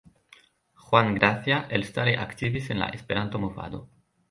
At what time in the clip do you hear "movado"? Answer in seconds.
3.47-3.87